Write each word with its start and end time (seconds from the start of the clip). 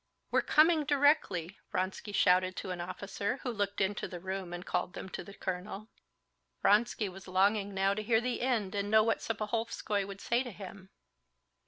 "We're 0.31 0.41
coming 0.41 0.83
directly!" 0.83 1.59
Vronsky 1.71 2.11
shouted 2.11 2.55
to 2.55 2.71
an 2.71 2.81
officer, 2.81 3.37
who 3.43 3.51
looked 3.51 3.79
into 3.81 4.07
the 4.07 4.19
room 4.19 4.51
and 4.51 4.65
called 4.65 4.93
them 4.93 5.09
to 5.09 5.23
the 5.23 5.35
colonel. 5.35 5.89
Vronsky 6.63 7.07
was 7.07 7.27
longing 7.27 7.75
now 7.75 7.93
to 7.93 8.01
hear 8.01 8.17
to 8.17 8.23
the 8.23 8.41
end 8.41 8.73
and 8.73 8.89
know 8.89 9.03
what 9.03 9.19
Serpuhovskey 9.21 10.03
would 10.07 10.19
say 10.19 10.41
to 10.41 10.49
him. 10.51 10.89